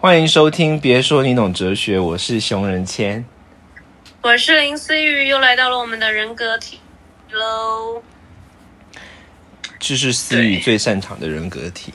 [0.00, 3.24] 欢迎收听，别说你懂哲学，我是熊仁谦。
[4.22, 6.78] 我是林思雨，又来到了我们的人格体
[7.32, 8.00] 喽。
[9.80, 11.92] 这是思雨最擅长的人格体。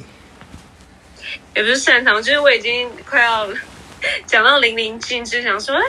[1.56, 3.48] 也不是擅长，就是我已经快要
[4.26, 5.82] 讲到淋漓尽致，想说，哎，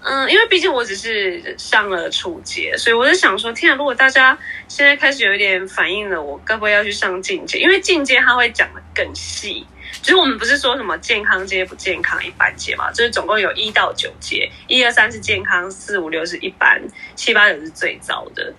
[0.00, 7.58] 嗯，因为毕竟我只是上了初阶，所以我就想说，天啊，如果大家现在开始有一点反应了，我该不会要去上进阶？
[7.58, 9.66] 因为进阶它会讲的更细。
[10.04, 16.78] 就是我们不是说什么健康阶不健康一般阶嘛，就是总共有一到九阶，一二三是健康，四五六是一般，
[17.16, 18.52] 七八九是最糟的。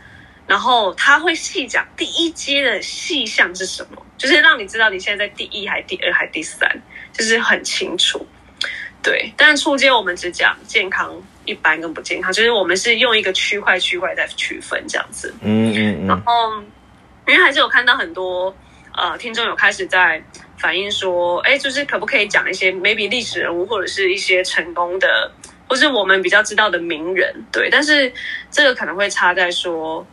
[0.48, 6.68] 然后他会细讲第一阶的细项是什么，就是让你知道你现在在第一还第二还第三，
[7.14, 8.26] 就是很清楚。
[9.04, 15.32] 对，但初阶我们只讲健康、一般跟不健康，就是我们是用一个区块区块在区分这样子。
[15.42, 16.08] 嗯嗯嗯。
[16.08, 16.60] 然后，
[17.28, 18.56] 因为还是有看到很多
[18.96, 20.24] 呃听众有开始在
[20.66, 25.32] 反映说，哎，就是可不可以讲一些 maybe 历史人物或者是一些成功的，
[25.68, 27.46] 或是我们比较知道的名人？
[27.52, 28.12] 对，但是
[28.50, 30.04] 这个可能会差在说。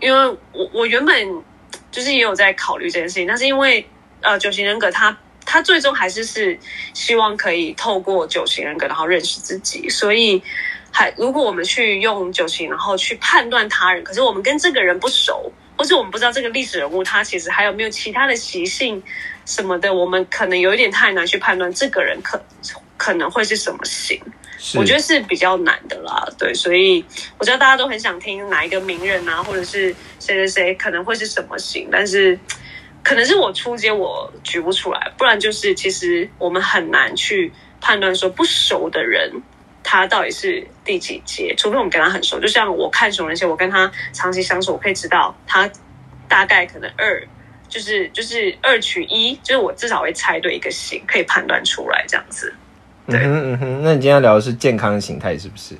[0.00, 1.42] 因为我我原本
[1.90, 3.86] 就是也有在考虑这件事情，但是因为
[4.22, 6.58] 呃九型人格，他他最终还是是
[6.94, 9.90] 希望可以透过九型人格，然后认识自己。
[9.90, 10.42] 所以
[10.90, 19.02] 还如果我们去用九型，然后去判断他人，可是我们跟这个人不熟，或是我们不知道这个历史人物他其实还有没有其他的习性
[19.50, 22.40] 什么的，我们可能有一点太难去判断这个人可
[22.96, 24.20] 可能会是什么型。
[24.76, 27.04] 我觉得是比较难的啦，对，所以
[27.38, 29.88] 我知道大家都很想听哪一个名人啊，或者是
[30.20, 32.38] 谁谁谁可能会是什么型，但是
[33.02, 39.32] 可能是我出街我举不出来，不然就是其实我们很难去判断说不熟的人
[39.82, 45.68] 他到底是第几阶，除非我们跟他很熟，就像我看熊仁谦，我跟他长期相处，我可以知道他
[46.28, 47.26] 大概可能二，
[47.70, 52.52] 就是就是二取一，就是我至少会猜对一个型，可以判断出来这样子。
[53.06, 55.74] 嗯哼嗯哼，那你今天聊的是健康形态是不是？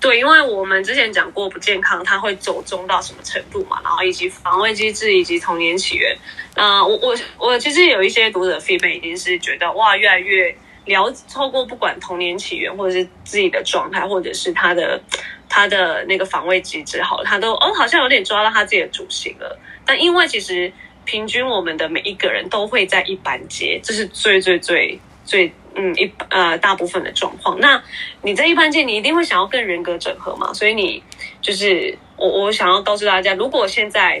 [0.00, 6.16] 对，因为我们之前讲过不健康，它会走中到什么程度嘛，然后以及防卫机制以及童年起源。
[6.54, 10.54] 那我我我其实有一些读者 feedback 已经是觉得哇，越来越
[10.86, 15.00] 了透过不管童年起源或者是自己的状态，或者是他的
[15.48, 19.58] 他的那个防卫机制，好，他都哦好像有点抓到他自己的主心了。
[19.84, 20.72] 但因为其实
[21.08, 25.50] 平均我们的每一个人都会在一般阶，这是最最最最。
[25.80, 27.56] 嗯，一呃，大部分的状况。
[27.60, 27.80] 那
[28.22, 30.52] 你在一般界，你一定会想要跟人格整合嘛？
[30.52, 31.00] 所以你
[31.40, 34.20] 就是我，我想要告诉大家，如果现在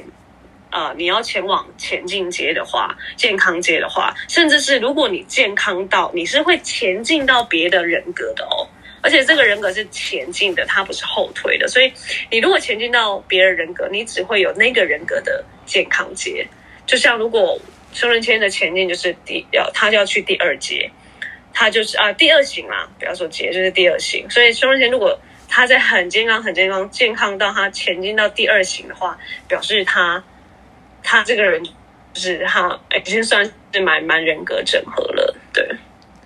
[0.70, 8.62] 呃你要前往前进阶的话，健康阶的话，甚至是如果你健康到你是会前进到别的人格的哦，
[9.02, 11.66] 而且这个人格是前进的，它不是后退的。
[11.66, 11.92] 所以
[12.30, 16.46] 你如果前进到别人人格，你只会有那个人格的健康阶。
[16.88, 17.56] 就像如果
[17.92, 20.90] 双人签的前进就是第要他就要去第二阶。
[21.50, 24.30] 他就是啊，第二型啦，不要说阶，就是第二型。
[24.30, 25.18] 所以胸人前如果
[25.48, 29.18] 他在很健康、很健康、健康到他前进到第二型的话，
[29.48, 30.22] 表示他
[31.02, 31.72] 他这个人就
[32.20, 35.34] 是他已经算是蛮蛮人格整合了。
[35.52, 35.68] 对，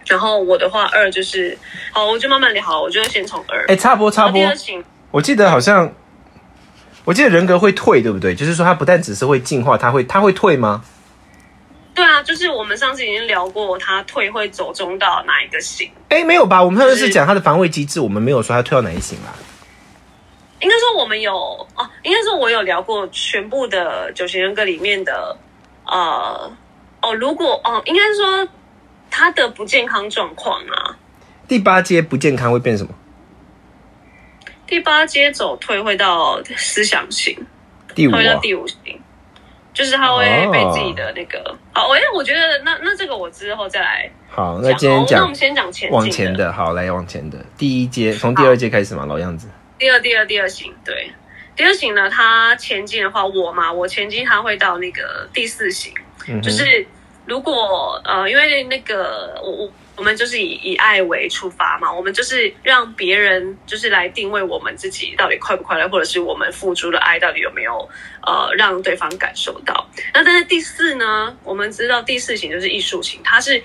[0.07, 1.57] 然后我的话二就是，
[1.93, 2.63] 好，我就慢慢聊。
[2.63, 3.65] 好，我就先从二。
[3.69, 4.39] 哎，插播插播。
[5.13, 5.95] 我记得好像，
[7.05, 8.35] 我记得人格会退，对不对？
[8.35, 10.85] 就是说，它不但只是会进化，它会它会退吗？
[11.95, 15.91] 对啊，就是我们上次已经聊过，它退会走中到哪一个型？
[16.09, 16.63] 哎，没有吧？
[16.63, 19.35] 我们上次是讲它的防卫机制，我们没有说它退到哪一型啦。
[20.61, 21.35] 应该说我们有
[21.75, 25.37] 哦，应该说我有聊过全部的九型人格里面的
[25.85, 26.51] 呃
[27.03, 28.49] 哦，如果哦，应该说
[29.11, 30.97] 他的不健康状况啊。
[31.49, 32.95] 第八阶不健康会变什么？
[34.73, 37.37] 第八阶走退会到思想型，
[37.95, 38.79] 第五会到第五型。
[39.75, 44.11] 就是他会被自己的那个好，我我觉得那那这个我之后再来。
[44.31, 49.47] 好，那今天讲，那我们先讲前往前的，好来往前的第一阶，从第二阶开始嘛，老样子。
[49.79, 51.11] 第二第二第二型，对，
[51.55, 55.93] 第二型呢，它前进的话，我嘛，我前进它会到那个第四型，
[56.43, 56.87] 就是
[57.27, 59.73] 如果呃，因为那个我我。
[59.95, 67.89] 我们就是以以爱为出发嘛，我们就是让别人就是来定位我们自己到底快不快乐，或者是我们付出的爱到底有没有
[68.23, 69.87] 呃让对方感受到。
[70.15, 73.63] 那但是第四呢，我们知道第四型就是艺术型，它是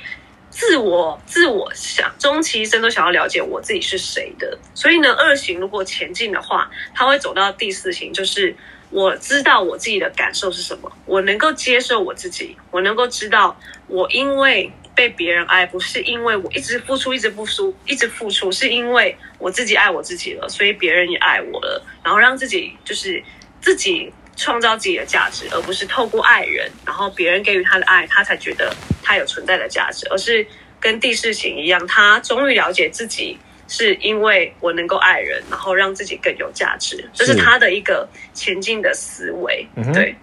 [0.49, 4.59] 自我自我想终其一生都想要了解我自己是谁的。
[4.73, 8.53] 所以呢，二型如果前进的话，它会走到第四型，就是
[8.89, 13.57] 我知道我自己的感受是什么，我能够接受我自己，我能够知道
[13.87, 14.69] 我因为。
[14.97, 21.85] 被别人爱不是因为我一直付出，一直付出，一直付出，是因为我自己爱我自己了，所以别人也爱我了。
[22.03, 23.23] 然后让自己就是
[23.61, 30.07] 自己创造自己的价值，而不是透过爱人，然后别人给予他的爱，他才觉得他有存在的价值。
[30.09, 30.43] 而是
[30.79, 39.67] 跟地势型一样，他终于了解自己是因为我能够爱人，然后让自己更有价值，这是他的一个前进的思维。
[39.93, 40.15] 对。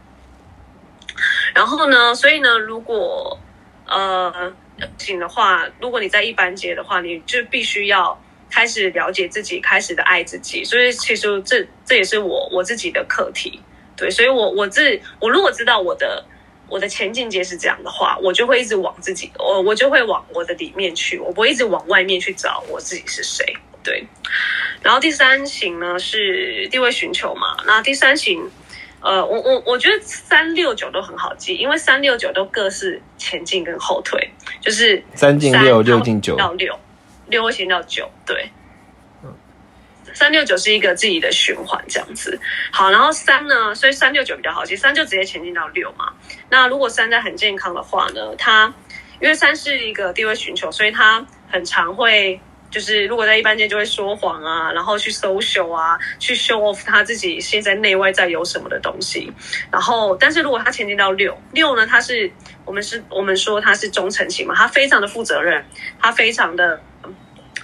[1.55, 3.39] 然后呢，所以呢，如果
[3.87, 4.53] 呃
[4.99, 10.65] 行的话，如果你在一般阶的话，你就必须要开始了解自己，开始的爱自己。
[10.65, 13.61] 所以其实这这也是我我自己的课题。
[13.97, 16.25] 对，所以我我自我如果知道我的。
[16.67, 23.45] 我的前进阶是这样的话，我就会一直往自己，我我就会往我的里面去，我不会一直往外面去找我自己是谁。
[23.83, 24.03] 对，
[24.83, 28.51] 然后第三型呢是地位寻求嘛，那第三型，
[29.01, 34.31] 呃，我我我觉得三六九都很好记，因为三六九都各是前进跟后退，
[34.65, 36.79] 就是三进六，六进九到六，
[37.27, 38.51] 六会先到九，对。
[40.15, 42.39] 三六九是一个自己的循环，这样子。
[42.71, 46.13] 好，然后三呢，所以三六九比较好记，三就直接前进到六嘛。
[46.49, 48.73] 那如果三在很健康的话呢，它
[49.21, 52.41] 因为三是一个地位寻求，所以它很常会
[52.75, 59.33] 就是如果在一般间就会说谎啊，然后去 social 啊，去 show off 他自己现在内外在有什么的东西。
[59.71, 62.29] 然后，但是如果他前进到六六呢，他是
[62.65, 65.65] 我们是我们说他是忠诚型嘛，他非常的负责任，
[66.01, 66.81] 他非常的。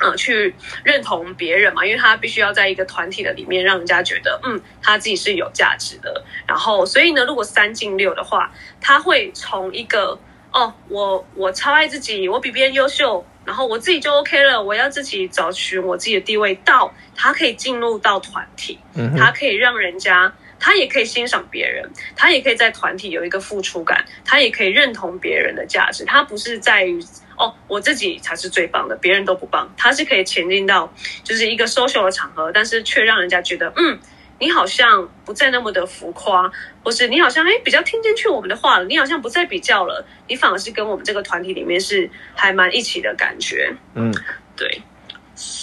[0.02, 6.24] 嗯，去认同别人嘛，因为他必须要在一个团体的里面，让人家觉得，嗯，他自己是有价值的。
[6.46, 10.18] 然后，所以呢，如果三进六的话，他会从一个，
[10.52, 18.78] 哦，我我超爱自己，我比别人优秀，然后我自己就 OK 了，我要自己找寻我自己的地位，到他可以进入到团体，
[19.18, 27.04] 他可以让人家，他也可以欣赏别人，他也可以在团体有一个付出感，他也可以认同别人的价值，他不是在于。
[27.36, 29.72] 哦，我自己才是最棒的，别人都不棒。
[29.74, 30.92] 他是可以前进到
[31.24, 33.98] 就是一个 social 的场合，但是却让人家觉得，嗯，
[34.40, 36.50] 你好像不再那么的浮夸，
[36.82, 43.72] 或是你好像哎比较听进去我们的话了，你好像不再比较了，你反而是跟我们这个团体里面是还蛮一起的感觉。
[43.94, 44.12] 嗯，
[44.56, 44.82] 对。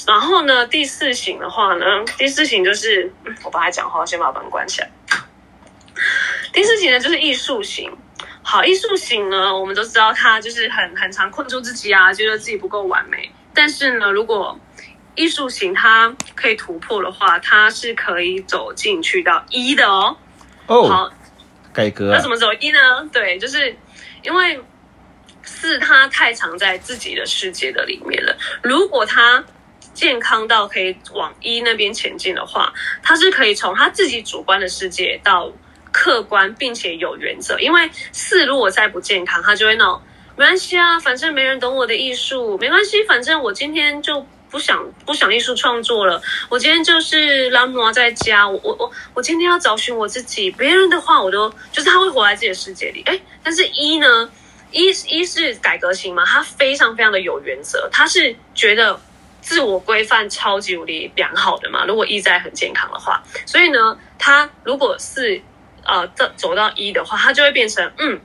[0.07, 1.85] 然后呢，第四型的话呢，
[2.17, 3.11] 第四型就是
[3.43, 4.89] 我帮他讲话，先把门关起来。
[6.53, 7.91] 第四型呢，就是艺术型。
[8.41, 13.29] 好，艺术型呢，我们都知道他就是很很常困住自己啊，觉得自己不够完美。
[13.53, 14.57] 但是呢，如果
[15.17, 20.15] 艺术型它可以突破的话，它是可以走进去到一的哦。
[20.67, 21.11] 哦，好，
[21.73, 22.09] 改革。
[22.13, 22.79] 那怎么走一呢？
[23.11, 23.75] 对，就是
[24.23, 24.57] 因为
[25.43, 28.37] 四它太常在自己的世界的里面了。
[28.63, 29.43] 如果它
[29.93, 32.73] 健康到可以往一那边前进的话，
[33.03, 35.51] 它是可以从他自己主观的世界到。
[35.89, 39.99] 客观并且有原则，因为四如果再不健康，他就会闹。
[40.35, 44.23] 没关系啊，反正没人懂我的艺术，没关系，反正我今天就
[44.57, 46.19] 不想不想艺术创作了。
[46.49, 50.49] 我今天就是拉摩在家，我我我我今天要找寻我自己。
[50.49, 53.03] 别人的话我都就是他会活在自己的世界里。
[53.05, 54.27] 哎，但是一呢，
[54.71, 58.99] 一一是改革型嘛，他非常非常的有原则，他是觉得
[59.41, 61.85] 自我规范超级无敌良好的嘛。
[61.85, 65.39] 如果一在很健康的话，所以呢，他如果是。
[65.89, 68.19] 呃，走走到一的话，他就会变成嗯，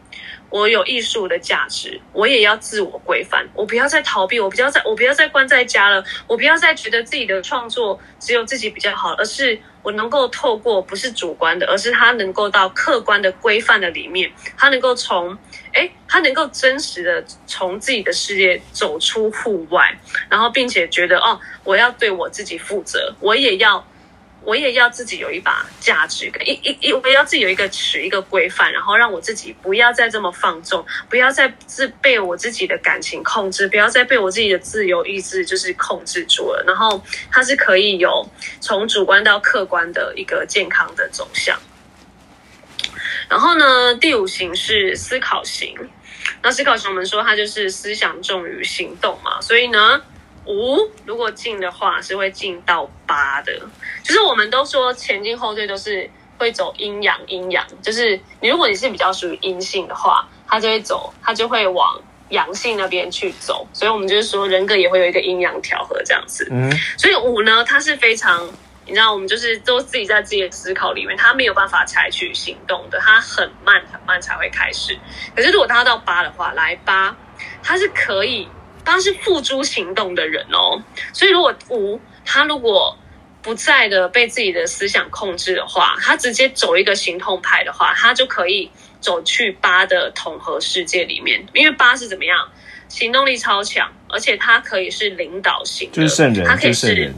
[0.52, 15.36] 我有艺术的价值，我也要自我规范，我不要再逃避，我不要再我不要再关在家了，我不要再觉得自己的创作只有自己比较好，而是我能够透过不是主观的，而是他能够到客观的规范的里面，他能够从
[15.72, 23.82] 哎，他能够真实的从自己的世界走出户外，然后并且觉得哦，我要对我自己负责，我也要。
[24.44, 36.64] 我也要自己有一把价值感，一一一，我也要自己有一个尺，一个规范，然后让我自己不要再这么放纵，不要再自被我自己的感情控制，不要再被我自己的自由意志就是控制住了。
[36.66, 38.28] 然后它是可以有
[38.60, 41.58] 从主观到客观的一个健康的走向。
[43.28, 45.74] 然后呢，第五型是思考型，
[46.42, 50.02] 那思考型我们说它就是思想重于行动嘛，所以呢。
[50.46, 53.52] 五如果进的话是会进到八的，
[54.02, 66.48] 就是我们都说前进后退都是会走阴阳阴阳，就是你如果你是比较属于阴性的话，它就会走，它就会往阳性那边去走，所以我们就是说人格也会有一个阴阳调和这样子。
[66.50, 68.44] 嗯，所以五呢，它是非常，
[68.84, 74.98] 你知道我们就是都自己在自己的思考里面，他没有办法采取行动的，他很慢很慢才会开始。
[75.36, 77.16] 可是如果他到八的话，来八，
[77.62, 78.48] 他是可以。
[78.84, 82.96] 他是付诸行动的人哦，所以如果五他如果
[83.42, 88.70] 不在的被自己的思想控制的话，他直接走一个行动派的话，他就可以
[89.00, 91.44] 走去八的统合世界里面。
[91.52, 92.48] 因为八是怎么样，
[92.88, 97.12] 行动力超强，而且他可以是领导型，就是圣人，他可以是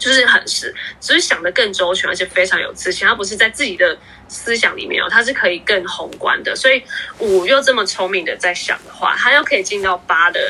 [0.00, 3.06] 就是很是，只是想的更周全，而且非常有自信。
[3.06, 6.56] 他不是在自己的思想里面哦，他是可以更宏观的。
[6.56, 6.82] 所以
[7.18, 10.40] 五又这么聪明的在想的话，他又可以进到八的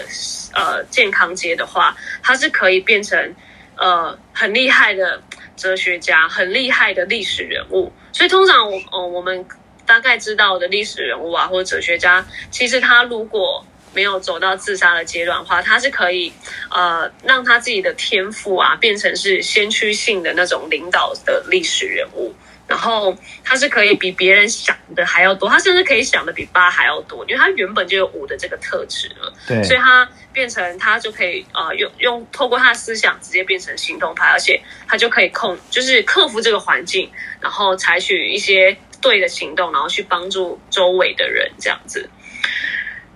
[0.55, 3.35] 呃健康街的话，他是可以变成
[3.77, 5.21] 呃很厉害的
[5.57, 7.93] 哲学家，很厉害的历史人物。
[8.13, 9.45] 所以通常我哦我们
[9.85, 16.33] 大概知道的历史人物啊，或者哲学家，其实他如果没有走到自杀的阶段的话，他是可以，
[16.71, 22.35] 呃，让他自己的天赋啊变成是先驱性的那种领导的历史人物，
[22.67, 42.09] 然后他是可以比别人想的还要多，他甚至可以想的比八还要多，因为他原本就有五的这个特质了，对，所以他变成他就可以呃用用透过他的思想直接变成行动派，而且他就可以控就是克服这个环境，然后采取一些对的行动，然后去帮助周围的人这样子。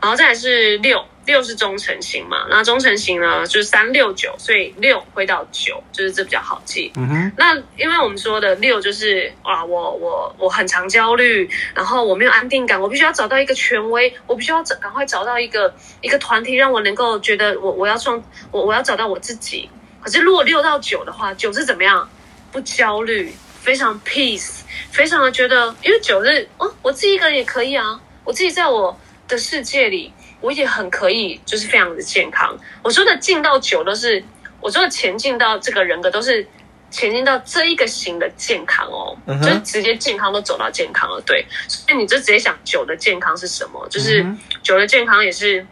[0.04, 6.92] 然后再来是六，六是忠诚型嘛，那忠诚型呢就是三六九，所以六会到九，就是这比较好记。
[6.96, 19.70] 嗯哼，那因为我们说的六就是啊，我我我很常焦虑，然后我没有安定感，我必须要找到一个权威，我必须要找赶快找到一个一个团体，让我能够觉得我我要创我我要找到我自己。
[20.02, 22.06] 可是如果六到九的话，九是怎么样？
[22.52, 28.94] 不焦虑，非常 peace，非常的觉得，因为九是哦，我自己一个人也可以啊，我自己在我。
[29.26, 32.56] 的世界里，我也很可以，就是非常的健康。
[32.82, 34.22] 我说的进到九都是，
[34.60, 36.46] 我说的前进到这个人格都是
[36.90, 41.20] 前进到这一个型的健康哦，就是直接健康都走到健康了。
[41.26, 43.86] 对，所以你就直接想九的健康是什么？
[43.88, 44.24] 就是
[44.62, 45.66] 九的健康也是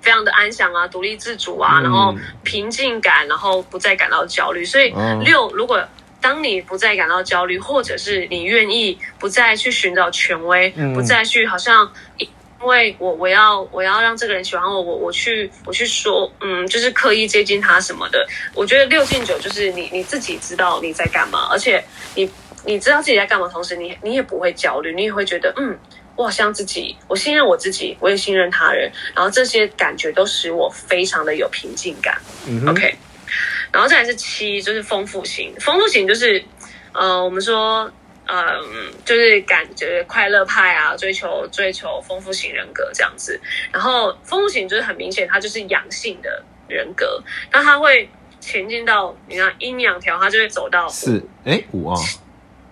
[0.00, 4.64] 非常的安详啊，独立自主啊，然后平静感，然后不再感到焦虑。
[4.64, 4.92] 所以
[5.24, 5.86] 六如果。
[6.22, 11.92] 当你不再感到焦虑，或者是你愿意不再去寻找权威，不再去好像。
[12.62, 18.24] 因为我我要我要让这个人喜欢我，我我去我去说，嗯，就是刻意接近他什么的。
[18.54, 21.82] 我觉得六进九就是你你自己知道你在干嘛，而且
[22.14, 22.30] 你
[22.64, 25.76] 你知道自己在干嘛，同时你你也不会焦虑，你也会觉得，嗯，
[26.14, 32.16] 我好像自己，我信任我自己，我也信任他人，然后这些感觉都使我非常的有平静感。
[32.68, 32.94] OK，
[33.72, 36.44] 然后再来是七，就是丰富型，丰富型就是，
[36.92, 37.90] 呃，我们说。
[38.34, 43.38] 嗯，就是感觉快乐派啊，追求追求丰富型人格这样子。
[43.70, 48.08] 然后丰富型就是很明显，他就是阳性的人格，那他会
[48.40, 52.00] 前进到你看阴阳条，他就会走到四哎五啊，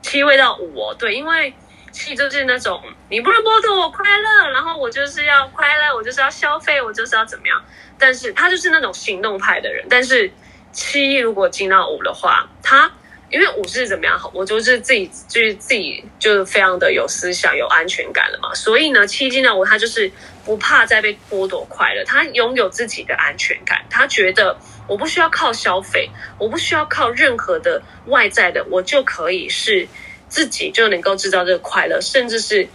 [0.00, 1.52] 七位到五哦，对，因为
[1.92, 7.62] 七就是那种你不能剥夺我快乐，然后我就是要快乐，我就是要消费，我就是要怎么样。
[7.98, 10.32] 但是他就是那种行动派的人，但是
[10.72, 12.90] 七如果进到五的话，他。
[13.30, 14.18] 因为我是怎么样？
[14.34, 18.52] 我就是自己，就是自己，就是非常的有思想、有安全感了嘛。
[18.54, 20.10] 所以呢，七进呢我，他就是
[20.44, 23.84] 不怕再被剥夺快乐，他拥有自己的安全感。
[23.88, 24.58] 他觉得
[24.88, 29.87] 我不需要靠消费，我不需要靠任何的外在的，我就可以是
[30.28, 32.68] 自己就能够制造这个快乐，甚至是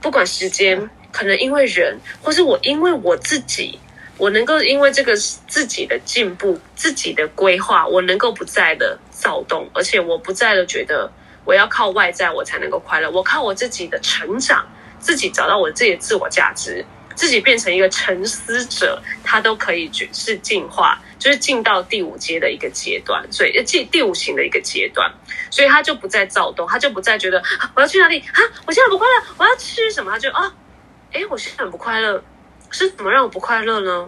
[0.00, 3.80] 不管时间，可能因为人，或是我因为我自己。
[4.22, 11.10] 我能够因为这个自己的进步、自己的规划，我能够不再的躁动，而且我不再的觉得
[11.44, 13.10] 我要靠外在我才能够快乐。
[13.10, 14.64] 我靠我自己的成长，
[15.00, 16.86] 自己找到我自己的自我价值，
[17.16, 25.12] 自己变成一个沉思者，他都可以是进化，就是进到第五阶的一个阶段，所以进第五型的一个阶段，
[25.50, 27.42] 所以他就不再躁动，他就不再觉得
[27.74, 28.38] 我要去哪里啊，
[28.68, 30.54] 我现在不快乐，我要吃什么，他就啊，
[31.10, 32.22] 哎，我现在很不快乐。
[32.72, 34.06] 是怎么让我不快乐呢？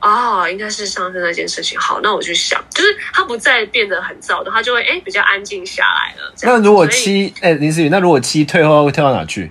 [0.00, 1.78] 啊，应该是上次那件事情。
[1.78, 6.34] 好，那我去想，就是他不再变得很躁的，他就会哎比较安静下来了。
[6.42, 9.50] 那如果七哎林思雨，那如果七退后会退到哪去？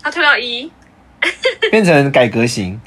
[0.00, 0.70] 他退到一，
[1.72, 2.80] 变成改革型。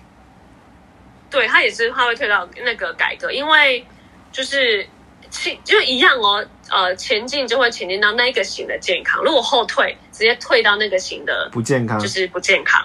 [1.30, 3.86] 对他也是，他会退到那个改革，因为
[4.32, 4.88] 就是
[5.30, 6.46] 七就一样哦。
[6.70, 12.82] 呃，前进就会前进到那个型的健康，如果后退，直接退到那个型的不健康，就是不健康。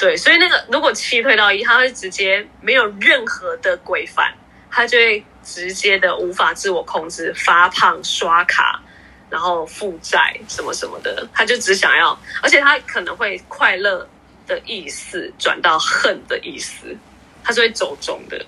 [0.00, 4.32] 对，所以那个如果七退到一，他会直接没有任何的规范，
[4.70, 8.80] 他就会直接的无法自我控制，发胖、刷卡，
[9.28, 14.08] 然后负债什么什么的，他就只想要，而且他可能会快乐
[14.46, 16.96] 的意思转到恨的意思，
[17.44, 18.42] 他是会走中的。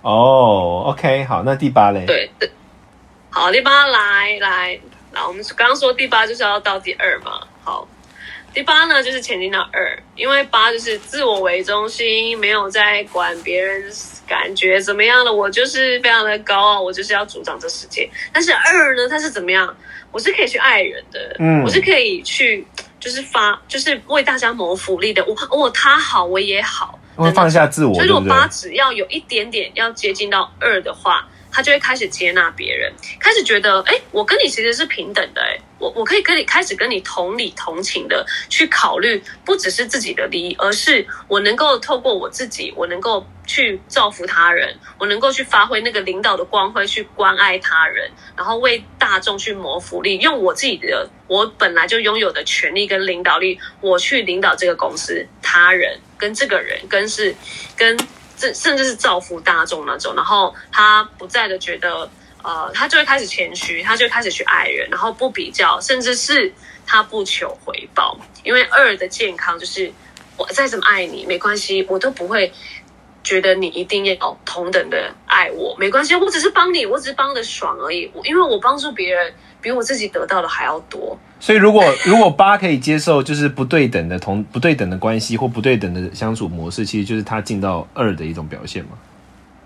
[0.00, 2.06] 哦，OK，好，那第八嘞？
[2.06, 2.30] 对，
[3.28, 4.80] 好，第八来来，
[5.12, 7.86] 那我们刚刚说第八就是要到第二嘛，好。
[8.56, 13.84] 第八呢，就是前进到二，因为八就是自我为中心，没有在管别人
[14.26, 18.08] 感觉怎么样的，我就是非常的高傲，我就是要主掌这世界。
[18.32, 19.76] 但是二呢，它是怎么样？
[20.10, 22.66] 我是可以去爱人的，嗯，我是可以去，
[22.98, 25.22] 就是发，就是为大家谋福利的。
[25.26, 27.92] 我我他好，我也好，会放下自我。
[27.92, 31.28] 所以，如果八只要有一点点要接近到二的话。
[31.56, 57.34] 他就会开始接纳别人，开始觉得，哎，我跟你其实是平等的，哎，我我可以跟你开始跟你同理同情的去考虑，不只是自己的利益，而是我能够透过我自己，我能够去造福他人，我能够去发挥那个领导的光辉，去关爱他人，然后为大众去谋福利，用我自己的我本来就拥有的权利跟领导力，我去领导这个公司，他人跟这个人跟是
[57.74, 57.96] 跟。
[58.36, 62.08] 这甚至是造福大众那种，然后他不再的觉得，
[62.42, 66.52] 呃，他就会开始谦虚，他就开始去爱人，然后不比较，甚至是
[66.86, 69.90] 他不求回报，因为二的健康就是
[70.36, 72.52] 我再怎么爱你没关系，我都不会
[73.24, 81.18] 觉得你一定要同等的爱我，没关系，我只是帮你，我只是帮的爽而已，我因为我帮助别人比我自己得到的还要多。
[81.38, 88.92] 所以，如果如果八可以接受，就是不对等的同不对等的关系或不对等的相处模式，其实就是他进到二的一种表现嘛。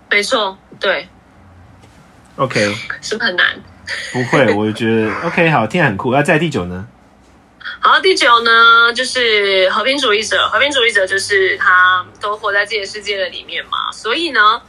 [0.09, 1.07] 没错，对。
[2.35, 2.59] OK，
[3.01, 3.45] 是不是很难？
[4.11, 6.13] 不会，我觉得 OK，好，听很酷。
[6.13, 6.87] 那在第九呢？
[7.79, 10.47] 好，第九呢，就是和平主义者。
[10.49, 14.61] 和平主义者就是他都活在自己的世界的里面嘛，所以呢，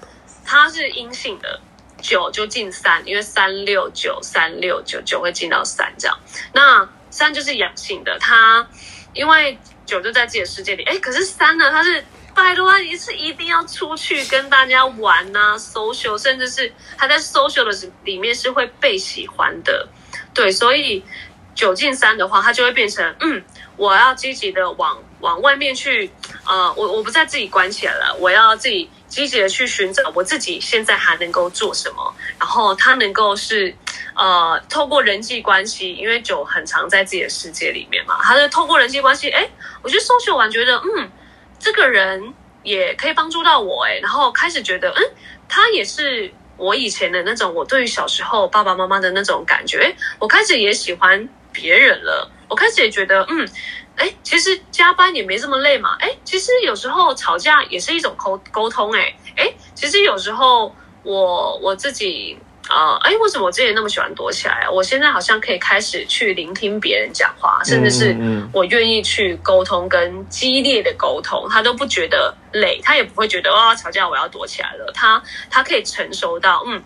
[0.44, 1.60] 他是阴性的。
[2.00, 6.18] 九就进三，因为三六九三六九九会进到三这样。
[6.52, 8.66] 那三就是阳性的，他
[9.12, 19.86] 因为九就在自己的世界里，哎，可是三呢，他是拜托一次一定要出去跟大家玩呐，social，甚至是他在 social 的里面是会被喜欢的，
[20.32, 21.04] 对，所以
[21.54, 23.42] 九进三的话，他就会变成嗯，
[23.76, 26.10] 我要积极的往往外面去，
[26.46, 28.90] 呃，我我不再自己关起来了，我要自己。
[29.12, 33.76] 积极的去寻找我自己现在还能够做什么，然后他能够是，
[34.16, 39.46] 呃，透过人际关系，因为酒很常在自己的世界里面嘛，他是透过人际关系，哎，
[39.82, 41.10] 我觉得搜寻完觉得，嗯，
[41.58, 42.32] 这个人
[42.62, 45.04] 也可以帮助到我，哎，然后开始觉得，嗯，
[45.46, 53.48] 他也是我以前的那种，我对于小时候爸爸妈妈的那种感觉，我开始也喜欢别人了，我开始也觉得，嗯。
[53.94, 55.98] 哎，其实加班也没这么累嘛。
[56.00, 58.90] 哎，其实有时候吵架也是一种沟沟通。
[58.92, 62.36] 哎，哎，其实有时候我我自己
[62.68, 64.66] 啊，哎，为什么我之前那么喜欢躲起来？
[64.66, 68.16] 我现在好像可以开始去聆听别人讲话，甚至是
[68.50, 74.90] 我愿意去沟通，跟激烈的沟通，他都不觉得累，他也不会觉得哇吵架我要躲起来了。
[74.94, 76.82] 他他可以成熟到，嗯，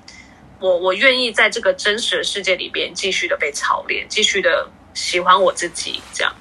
[0.59, 6.35] 我我愿意在这个真实的世界里边继续的被操练，继续的喜欢我自己，这样。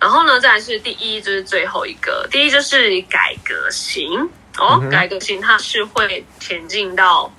[0.00, 2.26] 然后呢，再来是第一，就是最后一个。
[2.30, 4.28] 第一就是改革型
[4.58, 7.32] 哦，改革型它是会前进到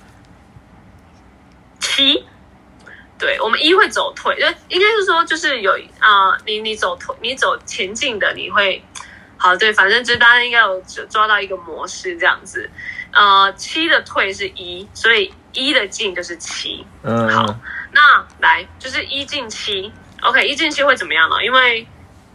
[1.78, 2.24] 七。
[3.16, 8.82] 对我们一会走退，就应该是说，就是有啊，你你走退，你走前进的，你会
[9.36, 12.68] 好对，反正就是大家应该有抓到一个模式这样子。
[13.14, 16.84] 呃，七的退是一，所以一的进就是七。
[17.02, 17.46] 嗯，好，
[17.92, 19.92] 那来就是一进七。
[20.20, 21.36] OK，一进七会怎么样呢？
[21.44, 21.86] 因为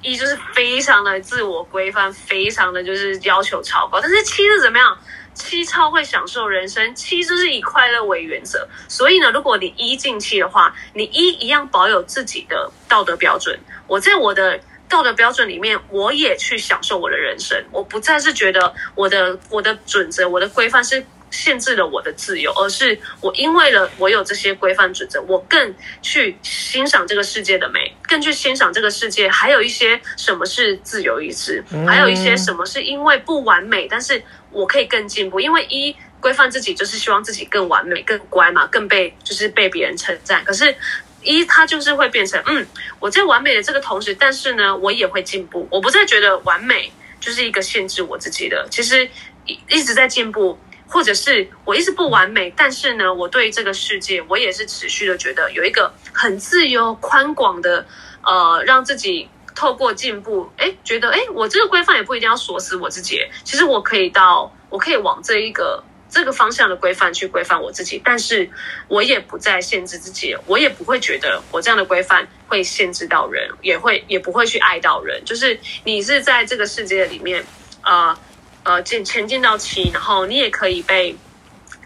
[0.01, 3.99] 一就是非常的自我规范，非常的就是要求超高。
[3.99, 4.97] 但是七是怎么样？
[5.33, 8.67] 七超会享受人生，七就是以快乐为原则。
[8.87, 13.57] 所以呢，如果你一进七的话，你一一样保有自己的道德标准。
[13.87, 14.59] 我在我的
[14.89, 17.63] 道德标准里面，我也去享受我的人生。
[17.71, 21.05] 我不再是觉得我的我的准则、我的规范是。
[21.31, 35.39] 限制了我的自由，而是我因为了我有这些规范准则，我更去欣赏这个世界的美，更去欣赏这个世界，还有一些什么是自由意志，还有一些什么是因为不完美，但是我可以更进步。
[35.39, 40.43] 因为一规范自己就是希望自己更完美、更乖嘛，更被就是被别人称赞。
[40.43, 40.75] 可是，
[41.21, 42.67] 一他就是会变成嗯，
[42.99, 45.67] 我在完美的这个同时，但是呢，我也会进步。
[45.71, 49.09] 我不再觉得完美就是一个限制我自己的，其实
[49.45, 50.59] 一一直在进步。
[50.91, 57.85] 或者是我一直不完美，但是呢，我对这个世界，我也是持续的觉得有一个很自由、宽广的，
[58.23, 68.49] 呃，让自己透过进步，哎，觉得哎，我这个规范也不一定要锁死我自己，其实我可以到，我可以往这一个这个方向的规范去规范我自己，但是
[68.87, 77.45] 我也不再限制自己，我也不会觉得我这样的规范会限制到人，也会也不会去爱到人，就是你是在这个世界里面，
[77.83, 78.17] 呃。
[78.61, 81.15] 呃，进前进到七，然后你也可以被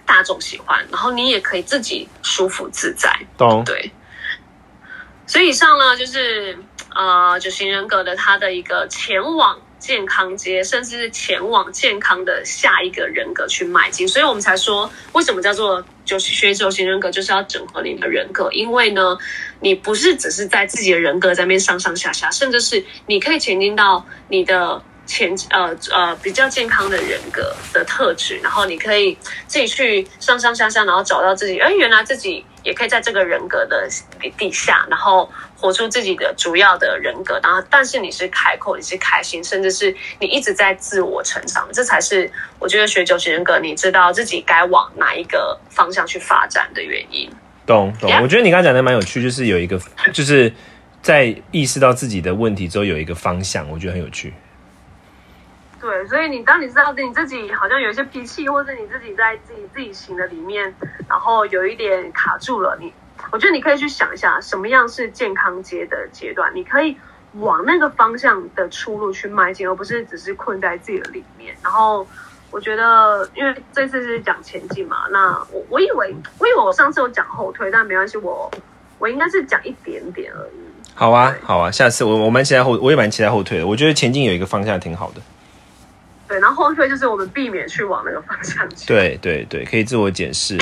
[0.07, 3.15] 大众喜欢，然后你也可以自己舒服自在。
[3.37, 3.91] 懂对。
[5.27, 6.57] 所以以上呢，就是
[6.95, 14.07] 呃九型人格的他的一个前往健康街，甚至是前往健康的下一个人格去迈进。
[14.07, 19.17] 所以我们才说，为什么叫做就是学九型人格，就是要整合你的人格，因为呢，
[19.59, 24.81] 你不是只是在自己的人格在面上上下下，甚至是你可以前进到你的。
[25.05, 33.87] 前呃呃比较健康的人格的特质，然后你可以自己去上上下下，然后找到自己，哎，原来自己也可以在这个人格的
[34.37, 47.29] 底下，然后活出自己的主要的人格，然后但是你是开阔，你是开心，甚至是你一直在自我成长，这才是我觉得学九型人格，你知道自己该往哪一个方向去发展的原因。
[47.65, 49.79] 懂懂，我觉得你刚刚讲的蛮有趣，就是有一个
[50.13, 50.51] 就是
[51.01, 54.33] 在意识到自己的问题之后有一个方向，我觉得很有趣。
[55.83, 60.73] 对，所以你当你知道你自己好像有一些脾气，或者你自己在自己自己行的里面，
[61.09, 62.93] 然后有一点卡住了，你
[63.31, 66.95] 我觉得你可以去想一下，什么样是健康阶的阶段，你可以
[67.33, 71.53] 往那个方向的出路去迈进，而不是只是困在自己的里面。
[71.61, 72.07] 然后
[72.49, 78.49] 我觉得，因为这次是讲前进嘛，那我我以为我以为我上次有讲后退，但没关系，我
[78.99, 80.51] 我应该是讲一点点而已。
[80.95, 83.67] 好啊，好啊，下次我我蛮期待后，我也蛮期待后退的。
[83.67, 85.21] 我觉得前进有一个方向挺好的。
[86.33, 88.87] 对，然后后退就是我们避免去往那个方向去。
[88.87, 90.57] 对对对，可以自我检视。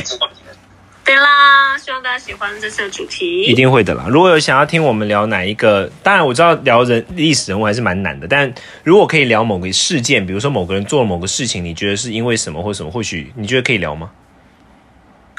[1.05, 3.43] 对啦，希望大家喜欢这次的主题。
[3.43, 4.05] 一定会的啦。
[4.09, 8.53] 如果有想要听我们聊哪一个，当然我知道聊人历史人物还是蛮难的，但
[8.83, 12.91] 如果可以聊某个事件，比如说某个人做了某个事情，你觉得是因为什么或什么？
[12.91, 14.11] 或许你觉得可以聊吗？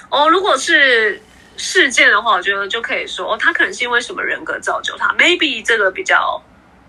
[0.08, 1.20] 哦，如果是
[1.58, 6.42] 事件的话，我觉得就可以说，哦，他可能是因为什么人格造就他，maybe 这个比较。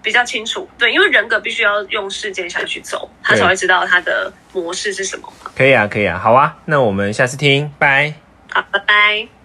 [0.04, 5.32] 比较清楚，对，因为人格必须要用事件下去走，他才会知道他的模式是什么。
[5.56, 8.14] 可以啊，可以啊，好啊，那我们下次听，拜。
[8.52, 9.43] 好，拜拜。